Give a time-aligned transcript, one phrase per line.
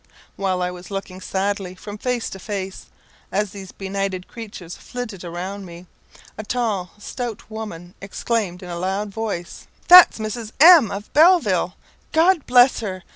[0.35, 2.87] While I was looking sadly from face to face,
[3.31, 5.85] as these benighted creatures flitted round me,
[6.39, 10.53] a tall stout woman exclaimed in a loud voice "That's Mrs.
[10.59, 11.75] M, of Belleville!
[12.13, 13.03] God bless her!